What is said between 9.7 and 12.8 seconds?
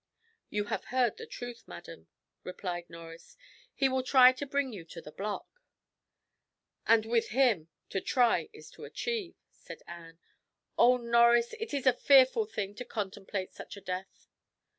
Anne. "Oh, Norris! it is a fearful thing